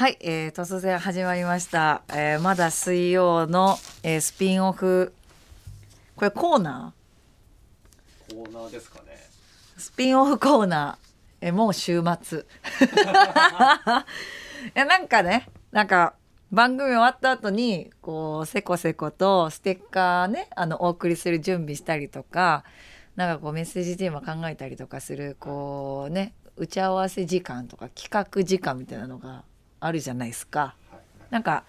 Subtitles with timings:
[0.00, 5.12] はい、えー突然始まりました、えーまだ水曜の、えースピンオフ。
[6.16, 6.94] これコーナ
[8.32, 9.08] コーナーですかね。
[9.76, 12.38] ースピンオフコーナー、えーもう週末。
[12.40, 12.44] い
[14.72, 16.14] やなんかねなんか
[16.50, 22.64] 番組終わった後にこうせこせことステッカーねあのお送りする準備したりとか
[23.16, 29.44] なんかこうメッセージテーマ考えたりとかするこうね打ち合わせ時間とか企画時間みたいなのが
[29.80, 30.74] あるじゃないですか。
[30.90, 31.00] はい。
[31.30, 31.64] なんか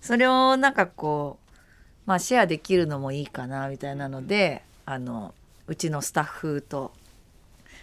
[0.00, 1.50] それをなんかこう
[2.06, 5.34] まあシェアできるのもいいかなみたいなのであの
[5.66, 6.92] うちのスタッフと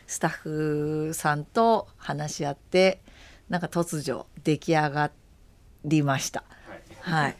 [0.07, 2.99] スタッフさんと話し合って
[3.49, 5.11] なんか突如出来上が
[5.85, 6.43] りました。
[7.03, 7.27] はい。
[7.27, 7.37] はい。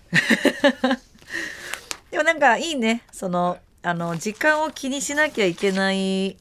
[2.11, 6.37] でもなんかいいねそのあの時間を気にしなきゃいけない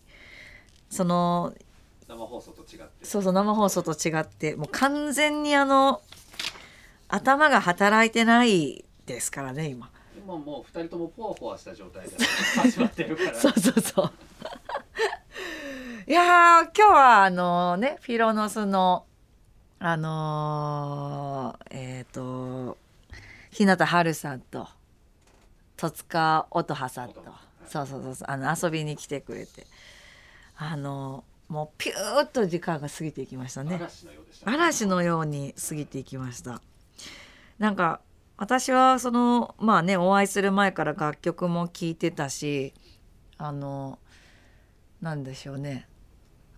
[0.91, 1.55] その
[2.09, 3.05] 生放送と違って。
[3.05, 6.01] そうそう生放送と違ってもう完全にあの
[7.09, 9.91] 頭が働いてないですからね今。
[10.17, 12.17] 今もう二人ともポワポワした状態で
[12.57, 13.35] 始まってるから。
[13.39, 14.13] そうそうそう。
[16.09, 19.05] いやー今日はあのねフィロノスの
[19.79, 22.79] あのーえっ、と
[23.51, 24.69] 日向春さんと
[25.77, 27.23] 戸塚音羽さんと
[27.67, 29.67] そうそうそうそうあの遊びに来てくれて
[30.57, 33.81] あのもうピューッと時間が過ぎていきましたね。
[34.45, 36.61] 嵐のように過ぎていきました
[37.59, 38.01] なんか
[38.37, 42.75] 私はそのまあねお会いする前から楽曲も聴いてたし
[43.39, 43.99] あの
[45.01, 45.89] なんでしょうね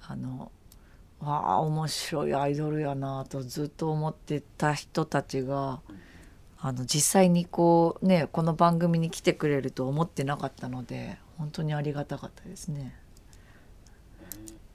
[0.07, 0.51] あの
[1.21, 5.81] わあ面白いアイドルやなとずっと思ってた人たちが
[6.61, 12.97] あの実際にこうねこの番組に来てくれると思ってなかったので本当にありがたかったですね。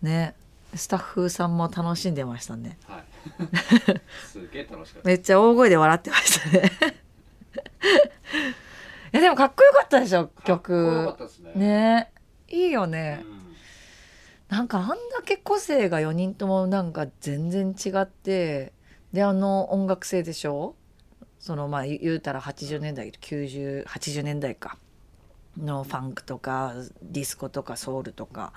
[0.03, 0.35] ね
[0.75, 2.77] スタッフさんも楽しんでましたね。
[2.87, 3.03] はい。
[4.27, 5.07] すげえ楽しかった。
[5.07, 6.71] めっちゃ大声で笑ってましたね。
[9.13, 11.51] いやでもかっこよかったでしょかっこよか曲ったですね。
[11.55, 12.11] ね
[12.47, 13.25] いいようね、ん。
[14.49, 18.73] なんかあんだけ個性が4人ともなんか全然違って
[19.11, 20.75] であの音楽性でしょ？
[21.39, 24.77] そのまあ言言うたら80年代9080年代か
[25.57, 26.73] のファンクとか
[27.03, 28.53] ディスコとかソウルとか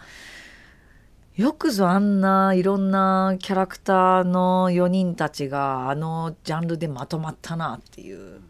[1.37, 8.41] よくぞあんないろんなキャラクターの4人たちがあのジャンルでまとまったなっていう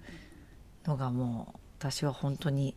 [0.85, 2.77] のがもう私は本当に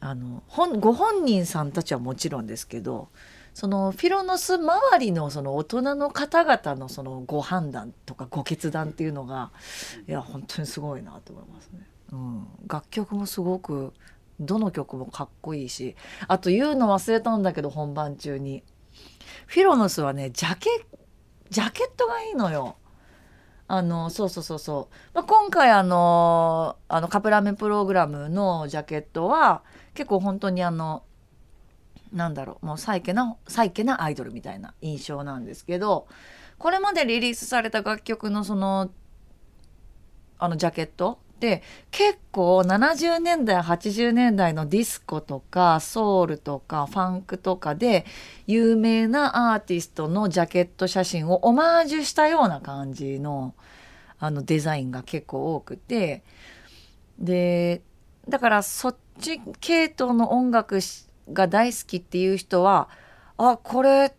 [0.00, 3.08] あの本ご本人さんたちはもちろんですけど
[3.54, 9.52] そのフィロノス周りのその大人の方々のそのご判断とかご決断っていうのが
[10.06, 11.80] いや本当にすごいなと思いますね。
[12.12, 13.94] うん、楽曲もすごく
[14.40, 15.96] どの曲もかっこいいし
[16.28, 18.62] あと言うの忘れたんだけど本番中に
[19.46, 20.68] フィロノスはねジャケ
[21.50, 22.76] ジャケットがいいのよ。
[23.68, 29.64] あのそうそうそうそう、まあ、今回あのあのカップラーメンプログラムのジャケットは
[29.94, 31.02] 結構本当にあの
[32.12, 36.06] なんだろうもうサイケなサイケなアイドルみたいな印象なんですけど
[36.58, 38.90] これまでリリースされた楽曲のその
[40.38, 48.06] あのジャケットで結構70年代80年代のディスコとかソウルとかファンクとかで
[48.46, 53.54] 有名なアーティストのジャケット写真をオマージュしたような感じの
[54.18, 56.22] あのデザインが結構多くて。
[57.18, 57.82] で
[58.28, 60.80] だからそっち系統の音楽
[61.32, 62.90] が大好きっていう人は
[63.38, 64.14] あこれ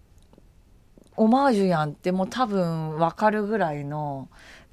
[1.16, 4.30] オマージュやんってもう多分分かるぐらいの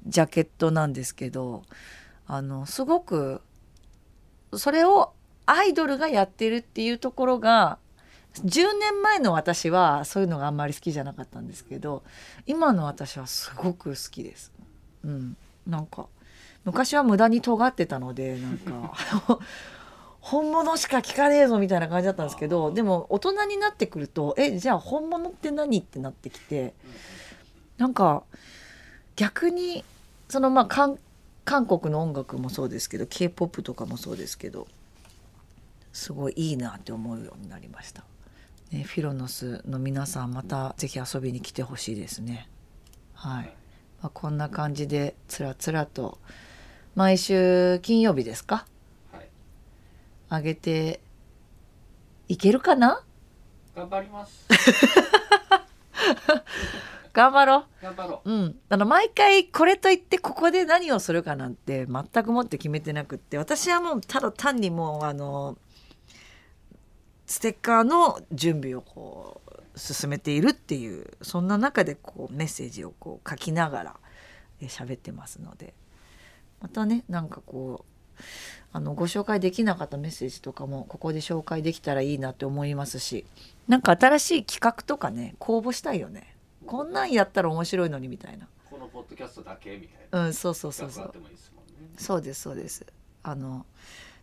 [0.07, 1.63] ジャケットなんですけど。
[2.27, 3.41] あのすごく
[4.53, 5.13] それを
[5.45, 7.77] アイドルがやってるっていうところが
[8.43, 12.03] 10年前の私はそういうのがあんまり好きじゃなかったんですけど
[12.45, 14.51] 今の私はすごく好きです。
[15.03, 15.37] うん、
[15.67, 16.07] なんか
[16.65, 18.93] 昔は無駄に尖ってたのでなんか
[20.19, 26.73] 本物しか聞かねえぞみたいな感じだったんですけどでも大人になってくるとえじゃあ本物って何ってなってきて
[27.77, 28.23] なんか
[29.15, 29.85] 逆に
[30.27, 30.65] そのまあ
[31.45, 34.67] 韓韓国の音楽もそうですけど k p o p とかもそうですけど
[35.93, 38.03] すごいいいなって思うようになりました。
[38.71, 42.49] ね、フィロノスの皆さんまたぜひ遊びに来てほしいですね。
[43.13, 43.45] はい、
[44.01, 46.17] まあ、こんな感じでつらつらと
[46.95, 48.65] 毎週金曜日ですか？
[49.13, 49.29] はい。
[50.29, 50.99] 上げて
[52.27, 53.03] いけるかな？
[53.75, 54.45] 頑張ります。
[57.15, 58.29] 頑張ろ頑張ろう。
[58.29, 65.57] うん、あの毎回これといってここで何をするかなんて全くもって決めてなくって私はもうただ単にもうあの
[67.25, 73.95] ステッカーの準備をこう進めているっていうそんな中でこうメッセージをこう書きながら、
[74.61, 75.73] 喋ってますので。
[76.61, 77.85] またねなんかこ
[78.17, 78.23] う
[78.71, 83.25] あのご紹介できなかったメッセージとかもここで紹介できたらいいなって思いますし
[83.67, 86.34] なんか新しい企画とかね公募したいよね
[86.65, 88.47] こんなんやったら面白いのにみたいな。
[88.69, 90.27] このポッドキャストだけみたいな。
[90.27, 91.13] うんそうそうそうそう。
[91.97, 92.85] そうですそうです。
[93.23, 93.65] あの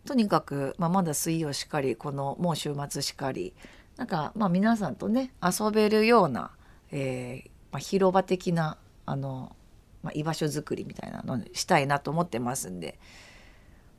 [0.05, 3.55] とにかく、まあ、まだ水曜しかりこのもう週末しかり
[3.97, 6.51] なんかまあ皆さんとね遊べるような、
[6.91, 9.55] えーまあ、広場的なあの、
[10.03, 12.99] まあ、居場所づくりみたいなのにしたいなと思ってますんで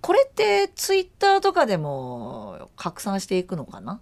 [0.02, 4.02] これってツイッターとかでも拡散していくのかな？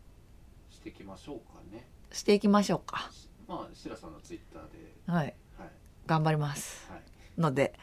[0.72, 1.86] していきましょうかね。
[2.12, 3.12] していきましょうか
[3.52, 4.96] まあ白さんのツイッターで。
[5.08, 5.36] はい。
[5.58, 5.70] はい。
[6.06, 6.90] 頑張ります。
[6.90, 7.42] はい。
[7.42, 7.74] ので。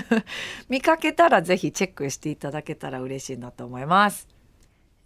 [0.68, 4.28] 見かけたらぜひチェックしていただけたら嬉しいなと思います。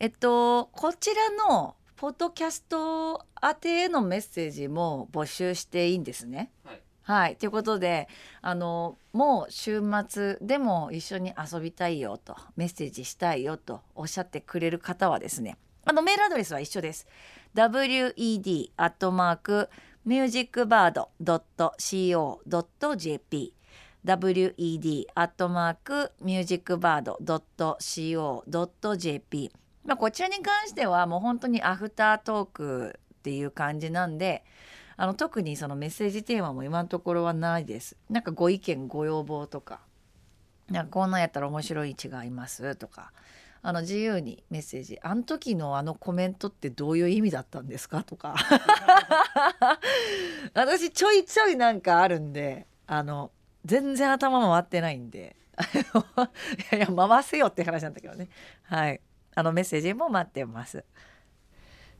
[0.01, 6.51] えっとこちらのポッドキャスト宛てへのメッセージも募集していいんですね。
[6.65, 6.83] はい。
[7.03, 7.37] はい。
[7.37, 8.09] ということで
[8.43, 17.07] あのもう週末でも一緒に遊びたいよとメッセージしたいよとおっしゃってくれる方はですねあのメールアドレスは一緒です。
[17.55, 18.71] wed
[20.02, 23.52] アットマークミュージックバード .co.jp
[24.02, 29.52] wed アットマークミュージックバード .co.jp
[29.85, 34.43] まあこちらに関してはもう本当にアフタートークっていう感じなんで
[34.97, 37.97] あの特にそのメッセージテーマも今のところはないです。
[38.08, 39.81] なんかご意見ご要望とか
[40.70, 43.12] なんかこんなんやったら面白い違いますとか
[43.62, 48.03] あの自由にメッセージあの時のあのコメントってどういう意味だったんですか？
[48.05, 48.35] とか。
[50.55, 53.31] 私ちょいちょいなんかあるんであの
[53.65, 55.37] 全然頭回ってないんで。
[56.73, 58.31] いや回せよって話なんだけどね。
[58.62, 59.01] はい。
[59.35, 60.85] あのメッセージも待ってます。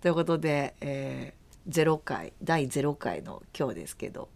[0.01, 4.31] ということで、えー、0回第0回の今日ですけど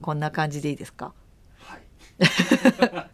[0.00, 1.12] こんな感じでいいですか？
[1.58, 1.82] はい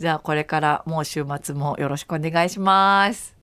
[0.00, 3.36] じゃあこれからもう週末もよろしくお願いします。